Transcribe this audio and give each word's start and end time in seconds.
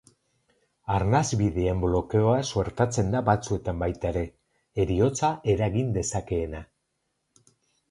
Arnasbideen 0.93 1.83
blokeoa 1.83 2.37
suertatzen 2.53 3.13
da 3.17 3.21
batzuetan 3.29 3.85
baita 3.85 4.11
ere, 4.15 4.25
heriotza 4.87 5.33
eragin 5.57 5.95
dezakeena. 6.01 6.67